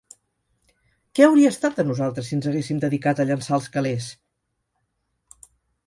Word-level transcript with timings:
Què 1.19 1.25
hauria 1.27 1.51
estat 1.55 1.77
de 1.81 1.85
nosaltres 1.89 2.29
si 2.31 2.35
ens 2.39 2.49
haguéssim 2.53 2.83
dedicat 2.87 3.21
a 3.25 3.29
llençar 3.33 3.61
els 3.61 3.71
calés? 3.79 4.13